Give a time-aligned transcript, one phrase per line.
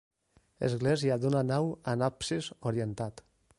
[0.67, 3.25] Església d'una nau amb absis orientat.